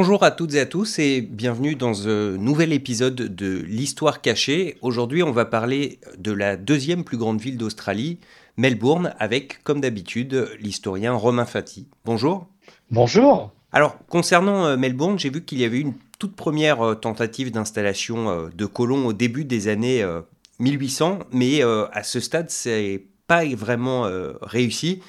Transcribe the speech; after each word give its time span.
Bonjour 0.00 0.22
à 0.22 0.30
toutes 0.30 0.54
et 0.54 0.60
à 0.60 0.64
tous 0.64 1.00
et 1.00 1.20
bienvenue 1.20 1.74
dans 1.74 2.06
un 2.06 2.36
nouvel 2.36 2.72
épisode 2.72 3.16
de 3.16 3.64
l'Histoire 3.66 4.20
cachée. 4.20 4.78
Aujourd'hui, 4.80 5.24
on 5.24 5.32
va 5.32 5.44
parler 5.44 5.98
de 6.16 6.30
la 6.30 6.56
deuxième 6.56 7.02
plus 7.02 7.16
grande 7.16 7.40
ville 7.40 7.58
d'Australie, 7.58 8.20
Melbourne, 8.56 9.12
avec, 9.18 9.60
comme 9.64 9.80
d'habitude, 9.80 10.50
l'historien 10.60 11.14
Romain 11.14 11.46
Fati. 11.46 11.88
Bonjour. 12.04 12.46
Bonjour. 12.92 13.50
Alors, 13.72 13.98
concernant 14.08 14.66
euh, 14.66 14.76
Melbourne, 14.76 15.18
j'ai 15.18 15.30
vu 15.30 15.44
qu'il 15.44 15.58
y 15.58 15.64
avait 15.64 15.80
une 15.80 15.94
toute 16.20 16.36
première 16.36 16.80
euh, 16.80 16.94
tentative 16.94 17.50
d'installation 17.50 18.30
euh, 18.30 18.48
de 18.54 18.66
colons 18.66 19.04
au 19.04 19.12
début 19.12 19.44
des 19.44 19.66
années 19.66 20.06
1800, 20.60 21.18
mais 21.32 21.60
à 21.62 22.04
ce 22.04 22.20
stade, 22.20 22.50
c'est 22.50 23.02
pas 23.26 23.44
vraiment 23.46 24.08
réussi. 24.42 25.02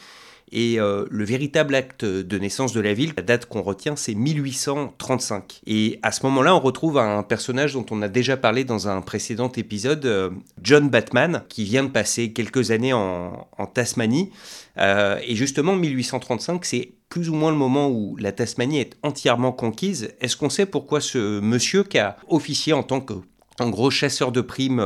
Et 0.51 0.79
euh, 0.79 1.05
le 1.09 1.23
véritable 1.23 1.75
acte 1.75 2.03
de 2.03 2.39
naissance 2.39 2.73
de 2.73 2.81
la 2.81 2.93
ville, 2.93 3.13
la 3.15 3.23
date 3.23 3.45
qu'on 3.45 3.61
retient, 3.61 3.95
c'est 3.95 4.15
1835. 4.15 5.61
Et 5.67 5.99
à 6.01 6.11
ce 6.11 6.25
moment-là, 6.25 6.55
on 6.55 6.59
retrouve 6.59 6.97
un 6.97 7.21
personnage 7.23 7.73
dont 7.73 7.85
on 7.91 8.01
a 8.01 8.07
déjà 8.07 8.35
parlé 8.35 8.63
dans 8.63 8.87
un 8.87 9.01
précédent 9.01 9.51
épisode, 9.55 10.05
euh, 10.05 10.29
John 10.61 10.89
Batman, 10.89 11.43
qui 11.49 11.65
vient 11.65 11.83
de 11.83 11.89
passer 11.89 12.33
quelques 12.33 12.71
années 12.71 12.93
en, 12.93 13.47
Tasmanie. 13.73 14.31
Euh, 14.77 15.19
et 15.27 15.35
justement, 15.35 15.75
1835, 15.75 16.65
c'est 16.65 16.93
plus 17.09 17.29
ou 17.29 17.35
moins 17.35 17.51
le 17.51 17.57
moment 17.57 17.89
où 17.89 18.15
la 18.17 18.31
Tasmanie 18.31 18.79
est 18.79 18.97
entièrement 19.03 19.51
conquise. 19.51 20.13
Est-ce 20.21 20.35
qu'on 20.35 20.49
sait 20.49 20.65
pourquoi 20.65 21.01
ce 21.01 21.39
monsieur 21.39 21.83
qui 21.83 21.99
a 21.99 22.17
officié 22.27 22.73
en 22.73 22.83
tant 22.83 23.01
que 23.01 23.13
gros 23.59 23.91
chasseur 23.91 24.31
de 24.31 24.39
primes 24.41 24.83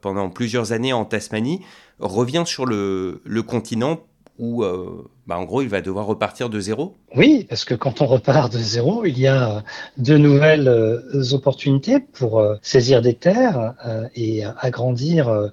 pendant 0.00 0.30
plusieurs 0.30 0.70
années 0.70 0.92
en 0.92 1.04
Tasmanie 1.04 1.62
revient 1.98 2.44
sur 2.46 2.64
le 2.64 3.42
continent 3.42 4.00
où, 4.38 4.64
euh, 4.64 5.08
bah, 5.26 5.38
en 5.38 5.44
gros, 5.44 5.62
il 5.62 5.68
va 5.68 5.80
devoir 5.80 6.06
repartir 6.06 6.50
de 6.50 6.58
zéro 6.58 6.96
Oui, 7.14 7.46
parce 7.48 7.64
que 7.64 7.74
quand 7.74 8.00
on 8.00 8.06
repart 8.06 8.52
de 8.52 8.58
zéro, 8.58 9.04
il 9.04 9.18
y 9.18 9.26
a 9.26 9.62
de 9.96 10.16
nouvelles 10.16 10.68
euh, 10.68 11.22
opportunités 11.32 12.00
pour 12.00 12.40
euh, 12.40 12.56
saisir 12.60 13.00
des 13.00 13.14
terres 13.14 13.74
et 14.14 14.44
agrandir 14.44 15.50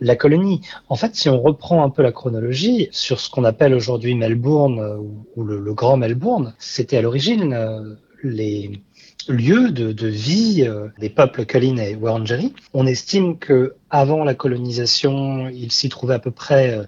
la 0.00 0.16
colonie. 0.16 0.62
En 0.88 0.96
fait, 0.96 1.14
si 1.14 1.28
on 1.28 1.40
reprend 1.40 1.84
un 1.84 1.90
peu 1.90 2.02
la 2.02 2.12
chronologie 2.12 2.88
sur 2.90 3.20
ce 3.20 3.30
qu'on 3.30 3.44
appelle 3.44 3.74
aujourd'hui 3.74 4.14
Melbourne 4.14 4.98
ou 5.36 5.44
le 5.44 5.74
Grand 5.74 5.96
Melbourne, 5.96 6.54
c'était 6.58 6.96
à 6.96 7.02
l'origine 7.02 7.96
les 8.22 8.82
lieu 9.28 9.70
de, 9.70 10.06
vie 10.06 10.64
euh, 10.66 10.88
des 10.98 11.08
peuples 11.08 11.44
Kulin 11.44 11.76
et 11.76 11.94
Wurundjeri. 11.94 12.52
On 12.74 12.86
estime 12.86 13.38
que 13.38 13.74
avant 13.90 14.24
la 14.24 14.34
colonisation, 14.34 15.48
il 15.48 15.72
s'y 15.72 15.88
trouvait 15.88 16.14
à 16.14 16.18
peu 16.18 16.30
près 16.30 16.86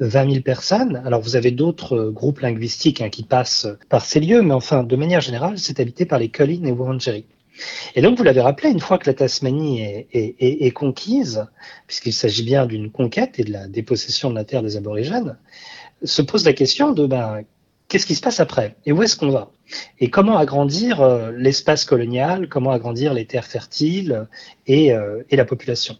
20 0.00 0.26
euh, 0.26 0.30
000 0.30 0.42
personnes. 0.42 1.02
Alors 1.04 1.20
vous 1.20 1.36
avez 1.36 1.50
d'autres 1.50 1.96
euh, 1.96 2.10
groupes 2.10 2.40
linguistiques 2.40 3.00
hein, 3.00 3.08
qui 3.08 3.22
passent 3.22 3.68
par 3.88 4.04
ces 4.04 4.20
lieux, 4.20 4.42
mais 4.42 4.54
enfin, 4.54 4.82
de 4.82 4.96
manière 4.96 5.20
générale, 5.20 5.58
c'est 5.58 5.80
habité 5.80 6.04
par 6.04 6.18
les 6.18 6.28
Kulin 6.28 6.64
et 6.64 6.72
Wurundjeri. 6.72 7.24
Et 7.94 8.02
donc, 8.02 8.18
vous 8.18 8.24
l'avez 8.24 8.42
rappelé, 8.42 8.68
une 8.68 8.80
fois 8.80 8.98
que 8.98 9.08
la 9.08 9.14
Tasmanie 9.14 9.80
est, 9.80 10.06
est 10.12 10.70
conquise, 10.72 11.46
puisqu'il 11.86 12.12
s'agit 12.12 12.42
bien 12.42 12.66
d'une 12.66 12.90
conquête 12.90 13.38
et 13.38 13.44
de 13.44 13.52
la 13.52 13.66
dépossession 13.66 14.28
de 14.28 14.34
la 14.34 14.44
terre 14.44 14.62
des 14.62 14.76
aborigènes, 14.76 15.38
se 16.02 16.20
pose 16.20 16.44
la 16.44 16.52
question 16.52 16.92
de 16.92 17.06
ben, 17.06 17.44
qu'est-ce 17.88 18.06
qui 18.06 18.14
se 18.14 18.20
passe 18.20 18.40
après 18.40 18.76
et 18.84 18.92
où 18.92 19.02
est-ce 19.02 19.16
qu'on 19.16 19.30
va 19.30 19.50
et 19.98 20.10
comment 20.10 20.36
agrandir 20.36 21.00
euh, 21.00 21.32
l'espace 21.36 21.84
colonial, 21.84 22.48
comment 22.48 22.70
agrandir 22.70 23.14
les 23.14 23.26
terres 23.26 23.46
fertiles 23.46 24.26
et, 24.66 24.92
euh, 24.92 25.22
et 25.30 25.36
la 25.36 25.44
population. 25.44 25.96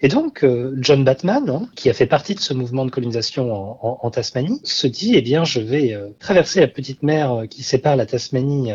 Et 0.00 0.08
donc 0.08 0.44
euh, 0.44 0.76
John 0.78 1.04
Batman, 1.04 1.48
hein, 1.48 1.68
qui 1.74 1.90
a 1.90 1.94
fait 1.94 2.06
partie 2.06 2.34
de 2.34 2.40
ce 2.40 2.54
mouvement 2.54 2.84
de 2.84 2.90
colonisation 2.90 3.52
en, 3.52 3.78
en, 3.82 3.98
en 4.02 4.10
Tasmanie, 4.10 4.60
se 4.62 4.86
dit 4.86 5.16
eh 5.16 5.22
bien 5.22 5.44
je 5.44 5.60
vais 5.60 5.96
traverser 6.18 6.60
la 6.60 6.68
petite 6.68 7.02
mer 7.02 7.44
qui 7.50 7.62
sépare 7.62 7.96
la 7.96 8.06
Tasmanie 8.06 8.72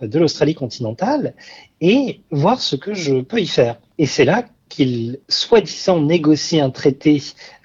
de 0.00 0.18
l'Australie 0.18 0.54
continentale 0.54 1.34
et 1.80 2.20
voir 2.30 2.60
ce 2.60 2.76
que 2.76 2.94
je 2.94 3.20
peux 3.20 3.40
y 3.40 3.46
faire. 3.46 3.76
Et 3.98 4.06
c'est 4.06 4.24
là 4.24 4.44
qu'il 4.68 5.18
soi-disant 5.28 6.00
négocie 6.00 6.60
un 6.60 6.70
traité 6.70 7.22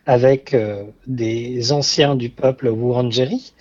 avec 0.07 0.55
des 1.07 1.71
anciens 1.71 2.15
du 2.15 2.29
peuple 2.29 2.69
Wurundjeri 2.69 3.53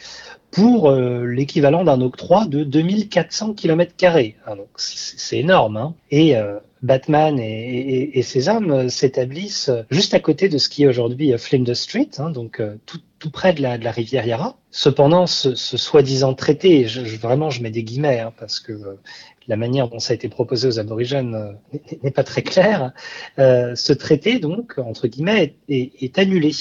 pour 0.55 0.89
euh, 0.89 1.27
l'équivalent 1.27 1.83
d'un 1.83 2.01
octroi 2.01 2.47
de 2.47 2.63
2400 2.63 3.55
km. 3.55 3.93
Ah, 4.47 4.55
donc 4.55 4.69
c'est 4.77 5.39
énorme. 5.39 5.77
Hein. 5.77 5.95
Et 6.13 6.37
euh, 6.37 6.61
Batman 6.81 7.41
et, 7.41 8.23
ses 8.23 8.49
hommes 8.49 8.71
euh, 8.71 8.89
s'établissent 8.89 9.73
juste 9.91 10.15
à 10.15 10.21
côté 10.21 10.49
de 10.49 10.59
ce 10.59 10.69
qui 10.69 10.85
est 10.85 10.87
aujourd'hui 10.87 11.37
Flinders 11.39 11.77
Street, 11.77 12.09
hein, 12.19 12.31
donc 12.31 12.63
tout, 12.87 13.01
près 13.33 13.53
de 13.53 13.63
la, 13.63 13.91
rivière 13.91 14.27
Yarra. 14.27 14.57
Cependant, 14.71 15.27
ce, 15.27 15.57
soi-disant 15.57 16.35
traité, 16.35 16.87
je, 16.87 17.01
vraiment 17.17 17.51
je 17.51 17.61
mets 17.61 17.71
des 17.71 17.83
guillemets, 17.83 18.21
hein, 18.21 18.33
parce 18.39 18.61
que 18.61 18.99
la 19.49 19.57
manière 19.57 19.89
dont 19.89 19.99
ça 19.99 20.13
a 20.13 20.15
été 20.15 20.29
proposé 20.29 20.69
aux 20.69 20.79
aborigènes 20.79 21.57
n'est 22.03 22.11
pas 22.13 22.23
très 22.23 22.43
claire. 22.43 22.93
Euh, 23.41 23.75
ce 23.75 23.93
traité, 23.93 24.39
donc, 24.39 24.75
entre 24.79 25.09
guillemets, 25.09 25.57
est, 25.69 25.91
est 26.01 26.19
annulé 26.19 26.53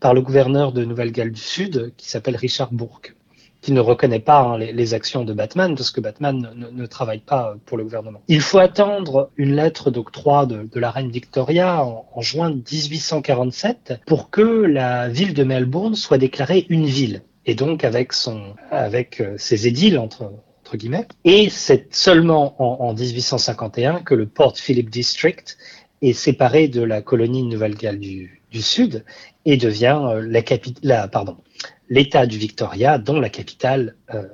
par 0.00 0.14
le 0.14 0.22
gouverneur 0.22 0.72
de 0.72 0.84
Nouvelle-Galles 0.84 1.32
du 1.32 1.40
Sud, 1.40 1.92
qui 1.98 2.08
s'appelle 2.08 2.36
Richard 2.36 2.72
Bourke 2.72 3.14
qui 3.62 3.72
ne 3.72 3.80
reconnaît 3.80 4.18
pas 4.18 4.40
hein, 4.40 4.58
les, 4.58 4.92
actions 4.92 5.24
de 5.24 5.32
Batman, 5.32 5.74
parce 5.74 5.92
que 5.92 6.00
Batman 6.00 6.50
ne, 6.56 6.86
travaille 6.86 7.20
pas 7.20 7.54
pour 7.64 7.78
le 7.78 7.84
gouvernement. 7.84 8.20
Il 8.28 8.40
faut 8.40 8.58
attendre 8.58 9.30
une 9.36 9.54
lettre 9.54 9.90
d'octroi 9.90 10.46
de, 10.46 10.68
la 10.74 10.90
reine 10.90 11.10
Victoria 11.10 11.84
en, 11.84 12.20
juin 12.20 12.50
1847 12.50 14.00
pour 14.06 14.30
que 14.30 14.42
la 14.42 15.08
ville 15.08 15.32
de 15.32 15.44
Melbourne 15.44 15.94
soit 15.94 16.18
déclarée 16.18 16.66
une 16.68 16.86
ville, 16.86 17.22
et 17.46 17.54
donc 17.54 17.84
avec 17.84 18.12
son, 18.12 18.54
avec 18.70 19.20
euh, 19.20 19.34
ses 19.38 19.66
édiles 19.66 19.98
entre 19.98 20.30
entre 20.64 20.76
guillemets. 20.76 21.06
Et 21.24 21.48
c'est 21.50 21.92
seulement 21.92 22.54
en, 22.62 22.88
en 22.88 22.94
1851 22.94 24.00
que 24.00 24.14
le 24.14 24.26
Port 24.26 24.56
Phillip 24.56 24.90
District 24.90 25.58
est 26.02 26.12
séparé 26.12 26.68
de 26.68 26.82
la 26.82 27.02
colonie 27.02 27.42
de 27.42 27.48
Nouvelle-Galles 27.48 27.98
du, 27.98 28.41
du 28.52 28.62
Sud 28.62 29.04
et 29.44 29.56
devient 29.56 30.00
euh, 30.04 30.26
la, 30.28 30.42
la 30.82 31.08
pardon, 31.08 31.36
l'État 31.88 32.26
du 32.26 32.38
Victoria, 32.38 32.98
dont 32.98 33.18
la 33.18 33.30
capitale 33.30 33.96
euh, 34.14 34.24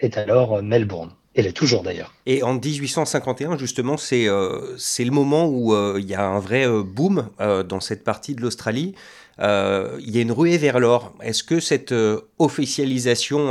est 0.00 0.16
alors 0.16 0.54
euh, 0.54 0.62
Melbourne. 0.62 1.10
Elle 1.34 1.48
est 1.48 1.52
toujours 1.52 1.82
d'ailleurs. 1.82 2.14
Et 2.26 2.44
en 2.44 2.54
1851, 2.54 3.58
justement, 3.58 3.96
c'est 3.96 4.28
c'est 4.78 5.04
le 5.04 5.10
moment 5.10 5.48
où 5.48 5.74
il 5.98 6.04
y 6.04 6.14
a 6.14 6.24
un 6.24 6.38
vrai 6.38 6.64
boom 6.84 7.28
dans 7.40 7.80
cette 7.80 8.04
partie 8.04 8.36
de 8.36 8.40
l'Australie. 8.40 8.94
il 9.40 10.10
y 10.10 10.18
a 10.18 10.20
une 10.20 10.30
ruée 10.30 10.58
vers 10.58 10.78
l'or. 10.78 11.12
Est-ce 11.24 11.42
que 11.42 11.58
cette 11.58 11.92
officialisation 12.38 13.50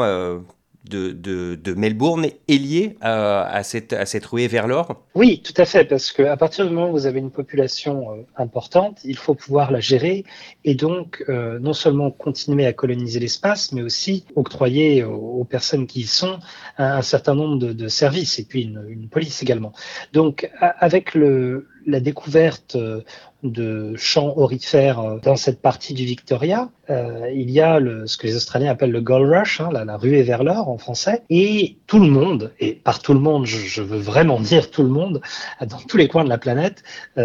de, 0.86 1.74
Melbourne 1.76 2.26
est 2.26 2.58
lié 2.58 2.98
à, 3.02 3.64
cette, 3.64 3.94
à 3.94 4.06
cette 4.06 4.26
ruée 4.26 4.48
vers 4.48 4.68
l'or 4.68 5.04
Oui, 5.16 5.42
tout 5.44 5.54
à 5.58 5.66
fait, 5.66 5.86
parce 5.86 6.12
qu'à 6.12 6.38
partir 6.38 6.68
du 6.68 6.74
moment 6.74 6.90
où 6.90 6.94
vous 6.94 7.06
avez 7.06 7.20
une 7.20 7.32
population 7.32 8.12
euh, 8.12 8.26
importante, 8.38 9.00
il 9.04 9.18
faut 9.18 9.34
pouvoir 9.34 9.72
la 9.72 9.80
gérer 9.80 10.24
et 10.66 10.76
donc 10.76 11.24
euh, 11.30 11.60
non 11.60 11.74
seulement 11.74 12.12
continuer 12.12 12.66
à 12.66 12.74
coloniser 12.74 13.20
l'espace, 13.20 13.72
mais 13.72 13.82
aussi 13.82 14.26
octroyer 14.36 15.04
aux, 15.04 15.44
personnes 15.44 15.88
qui 15.88 16.02
y 16.02 16.08
sont 16.08 16.40
un, 16.78 17.02
certain 17.02 17.36
nombre 17.36 17.58
de, 17.58 17.88
services 17.88 18.40
et 18.40 18.46
puis 18.46 18.64
une, 18.64 18.86
une 18.88 19.10
police 19.10 19.42
également. 19.44 19.74
Donc 20.14 20.50
avec 20.60 21.14
le, 21.14 21.68
la 21.86 22.00
découverte 22.00 22.76
euh, 22.76 23.02
de 23.44 23.94
champs 23.96 24.34
orifères 24.38 25.00
euh, 25.00 25.20
dans 25.22 25.36
cette 25.36 25.62
partie 25.62 25.94
du 25.94 26.06
Victoria, 26.06 26.70
euh, 26.90 27.30
il 27.34 27.52
y 27.52 27.60
a 27.60 27.80
le, 27.80 28.08
ce 28.08 28.18
que 28.18 28.28
les 28.28 28.36
Australiens 28.36 28.72
appellent 28.72 28.92
le 28.92 29.02
gold 29.02 29.30
rush, 29.30 29.62
hein, 29.62 29.70
la, 29.72 29.98
ruée 29.98 30.24
vers 30.24 30.44
l'or 30.44 30.70
en 30.70 30.78
français, 30.78 31.24
et 31.30 31.78
tout 31.88 32.00
le 32.00 32.08
monde, 32.08 32.52
et 32.60 32.74
par 32.74 33.00
tout 33.00 33.14
le 33.14 33.20
monde, 33.20 33.46
je, 33.46 33.82
veux 33.82 34.00
vraiment 34.00 34.40
dire 34.40 34.72
tout 34.72 34.84
le 34.84 34.90
monde, 34.90 35.22
dans 35.62 35.78
tous 35.78 35.98
les 35.98 36.08
coins 36.08 36.24
de 36.24 36.30
la 36.30 36.38
planète, 36.38 36.84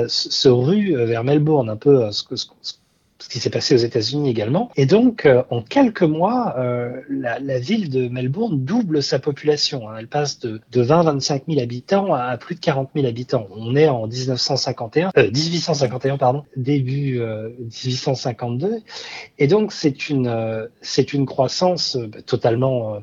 se 0.09 0.49
rue 0.49 0.95
vers 0.95 1.25
Melbourne, 1.25 1.71
un 1.71 1.77
peu 1.77 2.11
ce 2.11 2.23
que, 2.23 2.37
ce, 2.37 2.47
ce 2.63 2.75
qui 3.27 3.41
s'est 3.41 3.51
passé 3.51 3.75
aux 3.75 3.79
États-Unis 3.79 4.31
également. 4.31 4.71
Et 4.77 4.87
donc, 4.87 5.27
euh, 5.27 5.43
en 5.51 5.63
quelques 5.63 6.03
mois, 6.03 6.55
euh, 6.59 7.01
la, 7.09 7.41
la, 7.41 7.59
ville 7.59 7.91
de 7.91 8.09
Melbourne 8.09 8.65
double 8.65 9.03
sa 9.03 9.19
population. 9.19 9.89
Hein. 9.89 9.97
Elle 9.99 10.07
passe 10.07 10.39
de, 10.39 10.61
de 10.71 10.85
20-25 10.85 11.43
000 11.49 11.61
habitants 11.61 12.15
à, 12.15 12.37
plus 12.37 12.55
de 12.55 12.61
40 12.61 12.91
000 12.95 13.07
habitants. 13.07 13.49
On 13.51 13.75
est 13.75 13.89
en 13.89 14.07
1951, 14.07 15.11
euh, 15.17 15.31
1851 15.31 16.17
pardon, 16.17 16.45
début 16.57 17.21
1852. 17.69 18.67
Euh, 18.67 18.79
Et 19.39 19.49
donc, 19.49 19.73
c'est 19.73 20.09
une 20.09 20.29
euh, 20.29 20.67
c'est 20.81 21.13
une 21.13 21.27
croissance 21.27 21.97
bah, 21.97 22.23
totalement 22.23 22.99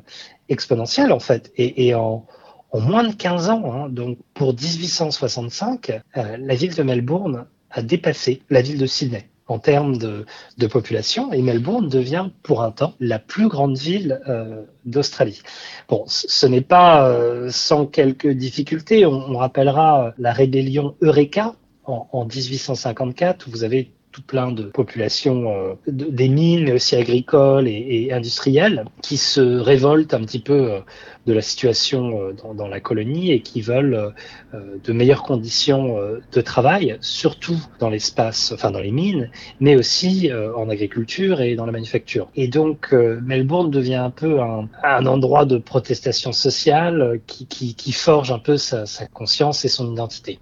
exponentielle 0.48 1.12
en 1.12 1.20
fait. 1.20 1.52
Et, 1.58 1.88
et 1.88 1.96
en 1.96 2.26
en 2.72 2.80
moins 2.82 3.04
de 3.04 3.14
15 3.14 3.50
ans, 3.50 3.72
hein, 3.72 3.90
donc 3.90 4.18
pour 4.34 4.54
1865, 4.54 6.02
la 6.16 6.56
ville 6.56 6.76
de 6.76 6.84
Melbourne 6.84 7.46
a 7.72 7.82
dépassé 7.82 8.42
la 8.50 8.62
ville 8.62 8.78
de 8.78 8.86
Sydney 8.86 9.30
en 9.48 9.60
termes 9.60 9.98
de, 9.98 10.26
de, 10.58 10.68
population 10.68 11.32
et 11.32 11.42
Melbourne 11.42 11.88
devient 11.88 12.30
pour 12.44 12.64
un 12.64 12.72
temps 12.72 12.96
la 13.00 13.20
plus 13.20 13.48
grande 13.48 13.78
ville 13.78 14.20
euh, 14.28 14.64
d'Australie. 14.86 15.42
Bon, 15.88 16.04
ce 16.08 16.48
n'est 16.48 16.62
pas 16.62 17.08
euh, 17.08 17.50
sans 17.52 17.86
quelques 17.86 18.30
difficultés. 18.30 19.06
On, 19.06 19.14
on, 19.14 19.38
rappellera 19.38 20.14
la 20.18 20.34
rébellion 20.34 20.96
Eureka 21.02 21.56
en, 21.86 22.08
en 22.12 22.26
1854 22.26 23.48
où 23.48 23.52
vous 23.52 23.64
avez 23.64 23.95
tout 24.16 24.22
plein 24.22 24.54
de 24.54 24.64
populations 24.64 25.78
des 25.88 26.30
mines, 26.30 26.72
aussi 26.72 26.96
agricoles 26.96 27.68
et, 27.68 28.14
industrielles, 28.14 28.86
qui 29.02 29.18
se 29.18 29.42
révoltent 29.42 30.14
un 30.14 30.22
petit 30.22 30.40
peu 30.40 30.82
de 31.26 31.34
la 31.34 31.42
situation 31.42 32.32
dans, 32.42 32.54
dans, 32.54 32.68
la 32.70 32.80
colonie 32.80 33.34
et 33.34 33.42
qui 33.42 33.60
veulent 33.60 34.14
de 34.54 34.94
meilleures 34.94 35.24
conditions 35.24 35.98
de 36.32 36.42
travail, 36.42 36.98
surtout 37.02 37.60
dans 37.80 37.90
l'espace, 37.90 38.54
enfin 38.54 38.72
dans 38.72 38.80
les 38.80 38.92
mines, 38.92 39.30
mais 39.60 39.76
aussi 39.76 40.32
en 40.56 40.70
agriculture 40.70 41.42
et 41.42 41.56
dans 41.56 41.66
la 41.66 41.74
manufacture. 41.74 42.30
Et 42.38 42.48
donc 42.48 42.94
Melbourne 42.94 43.70
devient 43.70 43.96
un 43.96 44.12
peu 44.12 44.40
un, 44.40 44.70
un 44.82 45.06
endroit 45.08 45.44
de 45.44 45.58
protestation 45.58 46.32
sociale 46.32 47.20
qui, 47.28 47.48
qui, 47.48 47.76
qui 47.76 47.92
forge 47.92 48.32
un 48.32 48.40
peu 48.40 48.56
sa, 48.56 48.86
sa 48.86 49.08
conscience 49.08 49.66
et 49.66 49.68
son 49.68 49.92
identité. 49.92 50.40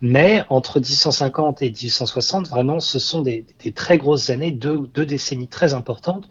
Mais 0.00 0.42
entre 0.48 0.80
1850 0.80 1.62
et 1.62 1.66
1860, 1.66 2.48
vraiment, 2.48 2.80
ce 2.80 2.98
sont 2.98 3.22
des, 3.22 3.44
très 3.74 3.98
grosses 3.98 4.30
années, 4.30 4.50
deux, 4.50 4.88
décennies 4.94 5.48
très 5.48 5.74
importantes 5.74 6.28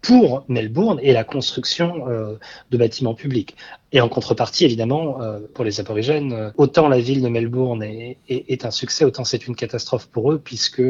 pour 0.00 0.44
Melbourne 0.48 1.00
et 1.02 1.12
la 1.12 1.24
construction 1.24 2.08
euh, 2.08 2.36
de 2.70 2.78
bâtiments 2.78 3.14
publics. 3.14 3.56
Et 3.90 4.00
en 4.00 4.08
contrepartie, 4.08 4.64
évidemment, 4.64 5.20
euh, 5.20 5.40
pour 5.54 5.64
les 5.64 5.80
aborigènes, 5.80 6.32
euh, 6.32 6.50
autant 6.56 6.88
la 6.88 7.00
ville 7.00 7.20
de 7.20 7.28
Melbourne 7.28 7.82
est, 7.82 8.64
un 8.64 8.70
succès, 8.70 9.04
autant 9.04 9.24
c'est 9.24 9.46
une 9.46 9.56
catastrophe 9.56 10.06
pour 10.06 10.32
eux, 10.32 10.38
puisque 10.38 10.82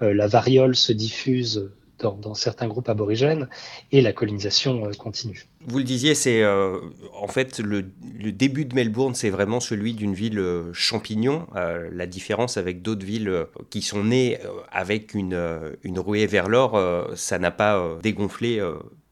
la 0.00 0.26
variole 0.26 0.76
se 0.76 0.92
diffuse 0.92 1.70
dans, 1.98 2.34
certains 2.34 2.68
groupes 2.68 2.88
aborigènes 2.88 3.48
et 3.92 4.00
la 4.00 4.12
colonisation 4.12 4.90
continue. 4.98 5.46
Vous 5.66 5.78
le 5.78 5.84
disiez, 5.84 6.14
c'est 6.14 6.42
euh, 6.42 6.78
en 7.14 7.28
fait 7.28 7.58
le, 7.58 7.82
début 8.32 8.64
de 8.64 8.74
Melbourne, 8.74 9.14
c'est 9.14 9.30
vraiment 9.30 9.60
celui 9.60 9.94
d'une 9.94 10.14
ville 10.14 10.38
euh, 10.38 10.72
champignon. 10.72 11.46
Euh, 11.56 11.88
la 11.92 12.06
différence 12.06 12.56
avec 12.56 12.82
d'autres 12.82 13.04
villes 13.04 13.28
euh, 13.28 13.44
qui 13.70 13.82
sont 13.82 14.04
nées 14.04 14.38
euh, 14.44 14.48
avec 14.70 15.14
une, 15.14 15.38
une 15.82 15.98
ruée 15.98 16.26
vers 16.26 16.48
l'or, 16.48 16.80
ça 17.14 17.38
n'a 17.38 17.50
pas 17.50 17.98
dégonflé 18.02 18.60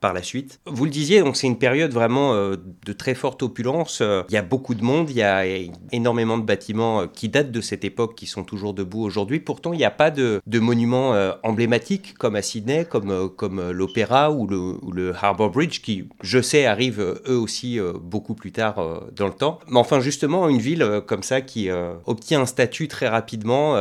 par 0.03 0.13
la 0.13 0.23
suite. 0.23 0.61
Vous 0.67 0.85
le 0.85 0.91
disiez, 0.91 1.21
donc 1.21 1.37
c'est 1.37 1.47
une 1.47 1.59
période 1.59 1.93
vraiment 1.93 2.35
euh, 2.35 2.57
de 2.85 2.93
très 2.93 3.15
forte 3.15 3.43
opulence. 3.43 4.01
Euh, 4.03 4.25
il 4.29 4.35
y 4.35 4.37
a 4.37 4.43
beaucoup 4.43 4.75
de 4.75 4.83
monde, 4.83 5.09
il 5.09 5.17
y 5.17 5.23
a 5.23 5.45
énormément 5.93 6.37
de 6.37 6.43
bâtiments 6.43 7.03
euh, 7.03 7.07
qui 7.07 7.29
datent 7.29 7.53
de 7.53 7.61
cette 7.61 7.85
époque, 7.85 8.17
qui 8.17 8.27
sont 8.27 8.43
toujours 8.43 8.75
debout 8.75 9.03
aujourd'hui. 9.03 9.39
Pourtant, 9.39 9.73
il 9.73 9.79
n'y 9.79 9.85
a 9.85 9.93
pas 9.93 10.11
de, 10.11 10.43
de 10.45 10.59
monuments 10.59 11.15
emblématiques 11.45 12.15
comme 12.19 12.35
à 12.35 12.43
Sydney, 12.43 12.85
comme, 12.85 13.31
comme 13.37 13.71
l'Opéra 13.71 14.33
ou 14.33 14.49
le, 14.49 14.59
ou 14.59 14.91
le, 14.91 15.15
Harbour 15.15 15.51
Bridge, 15.51 15.81
qui, 15.81 16.09
je 16.21 16.43
sais, 16.43 16.67
arrivent 16.67 17.01
eux 17.01 17.39
aussi 17.39 17.79
beaucoup 18.03 18.35
plus 18.35 18.51
tard 18.51 19.05
dans 19.15 19.29
le 19.29 19.33
temps. 19.33 19.61
Mais 19.69 19.79
enfin, 19.79 20.01
justement, 20.01 20.49
une 20.49 20.59
ville 20.59 21.03
comme 21.07 21.23
ça 21.23 21.41
qui 21.41 21.69
obtient 22.07 22.41
un 22.41 22.47
statut 22.47 22.89
très 22.89 23.09
rapidement 23.09 23.77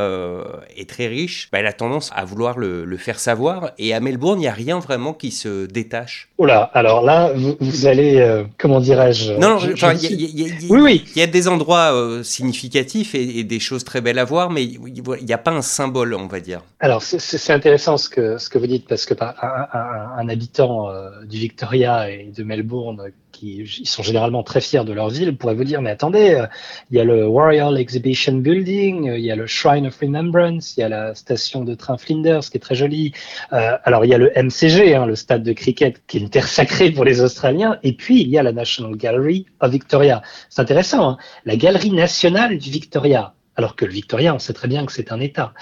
et 0.76 0.86
très 0.86 1.08
riche, 1.08 1.48
bah, 1.50 1.58
elle 1.58 1.66
a 1.66 1.72
tendance 1.72 2.12
à 2.14 2.24
vouloir 2.24 2.58
le 2.58 2.96
faire 2.96 3.18
savoir. 3.18 3.72
Et 3.78 3.92
à 3.92 4.00
Melbourne, 4.00 4.38
il 4.38 4.42
n'y 4.42 4.48
a 4.48 4.52
rien 4.52 4.78
vraiment 4.78 5.14
qui 5.14 5.32
se 5.32 5.66
détache 5.66 6.11
Oh 6.38 6.46
là, 6.46 6.70
alors 6.74 7.02
là, 7.02 7.32
vous, 7.34 7.56
vous 7.60 7.86
allez, 7.86 8.16
euh, 8.18 8.44
comment 8.58 8.80
dirais-je 8.80 9.34
Non, 9.34 9.58
il 9.60 10.40
y, 10.40 10.68
oui, 10.70 10.80
oui. 10.80 11.04
y 11.14 11.22
a 11.22 11.26
des 11.26 11.46
endroits 11.46 11.92
euh, 11.94 12.22
significatifs 12.22 13.14
et, 13.14 13.38
et, 13.38 13.44
des 13.44 13.60
choses 13.60 13.84
très 13.84 14.00
belles 14.00 14.18
à 14.18 14.24
voir, 14.24 14.50
mais 14.50 14.64
il 14.64 15.02
n'y 15.24 15.32
a 15.32 15.38
pas 15.38 15.52
un 15.52 15.62
symbole, 15.62 16.14
on 16.14 16.26
va 16.26 16.40
dire. 16.40 16.62
Alors, 16.80 17.02
c'est 17.02 17.52
intéressant 17.52 17.96
ce 17.96 18.08
que, 18.08 18.38
ce 18.38 18.48
que 18.48 18.58
vous 18.58 18.66
dites, 18.66 18.88
parce 18.88 19.06
que 19.06 19.14
un, 19.20 19.34
un, 19.72 20.18
un 20.18 20.28
habitant 20.28 20.88
euh, 20.88 21.10
du 21.26 21.38
Victoria 21.38 22.10
et 22.10 22.32
de 22.36 22.42
Melbourne 22.42 23.12
qui 23.42 23.64
ils 23.80 23.88
sont 23.88 24.02
généralement 24.02 24.42
très 24.42 24.60
fiers 24.60 24.84
de 24.84 24.92
leur 24.92 25.08
ville, 25.08 25.36
pourraient 25.36 25.54
vous 25.54 25.64
dire, 25.64 25.82
mais 25.82 25.90
attendez, 25.90 26.34
euh, 26.34 26.46
il 26.90 26.96
y 26.96 27.00
a 27.00 27.04
le 27.04 27.26
Royal 27.26 27.76
Exhibition 27.76 28.34
Building, 28.34 29.10
euh, 29.10 29.18
il 29.18 29.24
y 29.24 29.32
a 29.32 29.36
le 29.36 29.46
Shrine 29.46 29.86
of 29.86 29.98
Remembrance, 29.98 30.76
il 30.76 30.80
y 30.80 30.82
a 30.84 30.88
la 30.88 31.14
station 31.14 31.64
de 31.64 31.74
train 31.74 31.98
Flinders 31.98 32.42
qui 32.42 32.56
est 32.56 32.60
très 32.60 32.74
jolie. 32.74 33.12
Euh, 33.52 33.76
alors 33.84 34.04
il 34.04 34.08
y 34.08 34.14
a 34.14 34.18
le 34.18 34.30
MCG, 34.36 34.94
hein, 34.94 35.06
le 35.06 35.16
stade 35.16 35.42
de 35.42 35.52
cricket, 35.52 36.02
qui 36.06 36.18
est 36.18 36.20
une 36.20 36.30
terre 36.30 36.46
sacrée 36.48 36.90
pour 36.90 37.04
les 37.04 37.20
Australiens, 37.20 37.78
et 37.82 37.92
puis 37.92 38.20
il 38.22 38.28
y 38.28 38.38
a 38.38 38.42
la 38.42 38.52
National 38.52 38.96
Gallery 38.96 39.46
of 39.60 39.70
Victoria. 39.70 40.22
C'est 40.48 40.62
intéressant, 40.62 41.10
hein 41.10 41.16
la 41.44 41.56
galerie 41.56 41.90
nationale 41.90 42.58
du 42.58 42.70
Victoria 42.70 43.34
alors 43.56 43.76
que 43.76 43.84
le 43.84 43.92
Victoria, 43.92 44.34
on 44.34 44.38
sait 44.38 44.52
très 44.52 44.68
bien 44.68 44.86
que 44.86 44.92
c'est 44.92 45.12
un 45.12 45.20
État. 45.20 45.52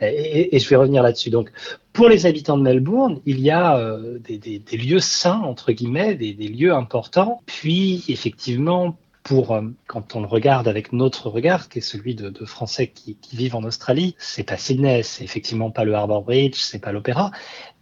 Et, 0.00 0.58
je 0.58 0.68
vais 0.68 0.76
revenir 0.76 1.02
là-dessus. 1.02 1.30
Donc, 1.30 1.52
pour 1.92 2.08
les 2.08 2.26
habitants 2.26 2.58
de 2.58 2.62
Melbourne, 2.62 3.20
il 3.24 3.40
y 3.40 3.50
a 3.50 3.76
euh, 3.78 4.18
des, 4.18 4.60
lieux 4.76 5.00
saints, 5.00 5.40
entre 5.40 5.72
guillemets, 5.72 6.14
des, 6.14 6.34
des, 6.34 6.48
lieux 6.48 6.74
importants. 6.74 7.42
Puis, 7.46 8.04
effectivement, 8.08 8.98
pour 9.22 9.52
euh, 9.52 9.62
quand 9.86 10.14
on 10.14 10.20
le 10.20 10.26
regarde 10.26 10.68
avec 10.68 10.92
notre 10.92 11.28
regard, 11.28 11.68
qui 11.68 11.78
est 11.78 11.82
celui 11.82 12.14
de, 12.14 12.30
de 12.30 12.44
Français 12.44 12.88
qui, 12.88 13.16
qui, 13.16 13.36
vivent 13.36 13.56
en 13.56 13.64
Australie, 13.64 14.14
c'est 14.18 14.44
pas 14.44 14.56
Sydney, 14.56 15.02
c'est 15.02 15.24
effectivement 15.24 15.70
pas 15.70 15.84
le 15.84 15.94
Harbour 15.94 16.22
Bridge, 16.22 16.56
c'est 16.56 16.78
pas 16.78 16.92
l'Opéra, 16.92 17.30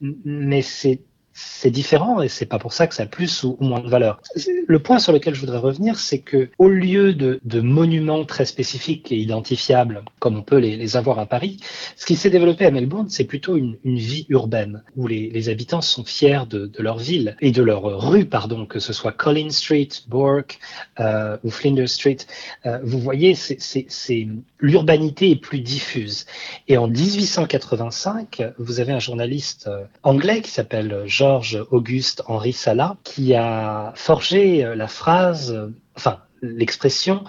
mais 0.01 0.63
c'est 0.63 1.03
c'est 1.35 1.71
différent 1.71 2.23
et 2.23 2.29
c'est 2.29 2.47
pas 2.47 2.61
pour 2.61 2.73
ça 2.73 2.87
que 2.87 2.95
ça 2.95 3.03
a 3.03 3.07
plus 3.07 3.43
ou, 3.43 3.57
moins 3.61 3.81
de 3.81 3.89
valeur. 3.89 4.21
Le 4.69 4.79
point 4.79 5.01
sur 5.01 5.13
lequel 5.13 5.35
je 5.35 5.41
voudrais 5.41 5.59
revenir, 5.59 5.99
c'est 5.99 6.21
que 6.21 6.49
au 6.59 6.69
lieu 6.69 7.13
de, 7.13 7.41
monuments 7.61 8.25
très 8.25 8.45
spécifiques 8.45 9.11
et 9.11 9.17
identifiables, 9.17 10.05
comme 10.21 10.37
on 10.37 10.43
peut 10.43 10.59
les, 10.59 10.97
avoir 10.97 11.19
à 11.19 11.27
Paris, 11.27 11.59
ce 11.97 12.07
qui 12.07 12.15
s'est 12.15 12.31
développé 12.31 12.67
à 12.67 12.71
Melbourne, 12.71 13.09
c'est 13.09 13.25
plutôt 13.25 13.57
une, 13.57 13.77
vie 13.85 14.27
urbaine 14.29 14.83
où 14.97 15.07
les, 15.07 15.49
habitants 15.49 15.81
sont 15.81 16.05
fiers 16.05 16.43
de, 16.49 16.67
de, 16.67 16.83
leur 16.83 16.99
ville 16.99 17.37
et 17.41 17.51
de 17.51 17.63
leur 17.63 17.83
rue, 17.83 18.25
pardon, 18.27 18.65
que 18.67 18.79
ce 18.79 18.93
soit 18.93 19.13
Collins 19.13 19.51
Street, 19.51 19.89
Bourke 20.07 20.59
euh, 21.01 21.37
ou 21.43 21.51
Flinders 21.51 21.89
Street. 21.89 22.19
Euh, 22.67 22.79
vous 22.83 23.01
voyez, 23.01 23.35
c'est 23.35 24.29
l'urbanité 24.61 25.31
est 25.31 25.37
plus 25.37 25.61
diffuse. 25.61 26.27
Et 26.69 26.77
en 26.77 26.89
1885, 26.89 28.43
vous 28.59 28.81
avez 28.81 28.93
un 28.93 28.99
journaliste 28.99 29.67
euh, 29.67 29.85
anglais 30.03 30.41
qui 30.41 30.51
s'appelle 30.51 31.03
Jean 31.07 31.24
Georges 31.25 31.65
Auguste 31.71 32.23
Henri 32.27 32.53
Sala, 32.53 32.99
qui 33.03 33.35
a 33.35 33.95
forgé 33.97 34.63
euh, 34.63 34.75
la 34.75 34.89
phrase, 34.89 35.53
euh, 35.53 35.69
enfin 35.97 36.19
l'expression 36.43 37.25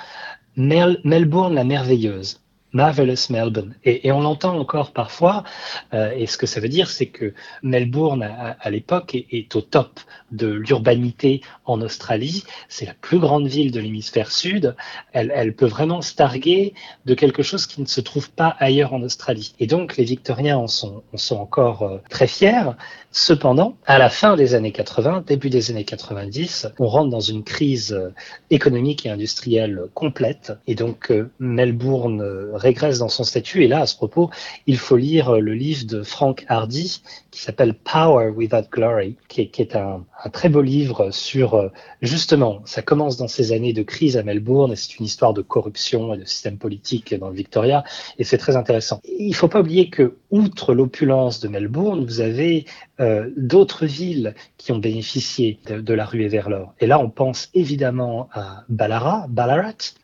Mel 0.57 1.00
Melbourne 1.06 1.56
la 1.56 1.63
merveilleuse. 1.63 2.42
Marvelous 2.75 3.30
Melbourne. 3.30 3.74
Et, 3.86 4.12
on 4.12 4.19
l'entend 4.19 4.60
encore 4.60 4.92
parfois, 4.92 5.45
euh, 5.94 6.12
et 6.12 6.27
ce 6.27 6.38
que 6.38 6.45
ça 6.45 6.60
veut 6.60 6.68
dire, 6.68 6.89
c'est 6.89 7.06
que 7.06 7.33
Melbourne, 7.63 8.22
à, 8.22 8.69
l'époque, 8.69 9.16
est, 9.16 9.56
au 9.56 9.62
top 9.62 10.01
de 10.31 10.48
l'urbanité 10.48 11.39
en 11.63 11.81
Australie. 11.81 12.44
C'est 12.68 12.86
la 12.86 12.94
plus 12.94 13.18
grande 13.18 13.48
ville 13.48 13.72
de 13.72 13.80
l'hémisphère 13.80 14.30
sud. 14.30 14.75
Elle, 15.13 15.56
peut 15.56 15.66
vraiment 15.66 16.01
se 16.01 16.13
targuer 16.16 16.74
de 17.06 17.13
quelque 17.13 17.44
chose 17.44 17.66
qui 17.66 17.80
ne 17.80 17.86
se 17.86 18.01
trouve 18.01 18.30
pas 18.30 18.57
ailleurs 18.60 18.94
en 18.94 19.01
Australie. 19.04 19.54
Et 19.60 19.68
donc, 19.68 19.95
les 19.95 20.04
Victoriens 20.04 20.57
en 20.57 20.68
sont, 20.68 21.04
en 21.13 21.18
sont 21.18 21.38
encore 21.38 21.83
euh, 21.83 21.98
très 22.10 22.28
fiers. 22.28 22.71
Cependant, 23.11 23.78
à 23.85 23.97
la 23.97 24.09
fin 24.09 24.35
des 24.35 24.56
années 24.56 24.73
80, 24.73 25.23
début 25.26 25.49
des 25.49 25.71
années 25.71 25.85
90, 25.85 26.68
on 26.80 26.88
rentre 26.88 27.09
dans 27.09 27.21
une 27.21 27.45
crise 27.45 27.94
euh, 27.94 28.09
économique 28.49 29.06
et 29.06 29.09
industrielle 29.09 29.83
complète. 29.94 30.52
Et 30.68 30.76
donc, 30.76 31.11
euh, 31.11 31.31
Melbourne 31.40 32.21
régresse 32.66 33.00
dans 33.00 33.10
son 33.10 33.24
statut. 33.24 33.64
Et 33.64 33.68
là, 33.68 33.81
à 33.81 33.86
ce 33.86 33.95
propos, 33.95 34.30
il 34.68 34.78
faut 34.78 34.98
lire 34.98 35.40
le 35.40 35.54
livre 35.54 35.86
de 35.86 36.04
Frank 36.04 36.45
Hardy 36.48 37.02
qui 37.31 37.42
s'appelle 37.42 37.74
Power 37.74 38.30
Without 38.30 38.69
Glory, 38.72 39.16
qui 39.28 39.42
est, 39.42 39.76
un, 39.76 40.04
très 40.31 40.50
beau 40.50 40.62
livre 40.62 41.12
sur 41.12 41.72
justement, 42.02 42.62
ça 42.66 42.81
commence 42.81 43.18
dans 43.18 43.28
ces 43.28 43.52
années 43.52 43.74
de 43.74 43.84
crise 43.84 44.18
à 44.18 44.24
Melbourne 44.24 44.72
et 44.72 44.76
c'est 44.76 45.00
une 45.00 45.06
histoire 45.06 45.34
de 45.34 45.42
corruption 45.42 46.14
et 46.14 46.18
de 46.18 46.26
système 46.26 46.57
politique 46.57 47.14
dans 47.14 47.30
le 47.30 47.36
Victoria 47.36 47.84
et 48.18 48.24
c'est 48.24 48.38
très 48.38 48.56
intéressant. 48.56 49.02
Il 49.04 49.30
ne 49.30 49.34
faut 49.34 49.48
pas 49.48 49.62
oublier 49.62 49.90
que, 49.90 50.18
outre 50.31 50.74
l'opulence 50.74 51.40
de 51.40 51.48
Melbourne, 51.48 52.06
vous 52.06 52.22
avez 52.22 52.66
euh, 53.00 53.30
d'autres 53.38 53.86
villes 53.86 54.34
qui 54.57 54.72
ont 54.72 54.80
bénéficié 54.80 55.60
de, 55.68 55.94
la 55.94 56.06
ruée 56.06 56.28
vers 56.28 56.50
l'or. 56.50 56.74
Et 56.80 56.88
là, 56.88 57.00
on 57.00 57.10
pense 57.10 57.50
évidemment 57.54 58.30
à 58.34 58.64
Ballarat, 58.69 59.28